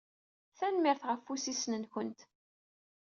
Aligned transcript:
Tanemmirt 0.57 1.03
ɣef 1.05 1.21
wussisen-nwent. 1.27 2.19